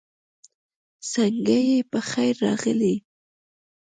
سنګه 1.11 1.57
یی 1.69 1.79
پخير 1.91 2.35
راغلې 2.45 2.95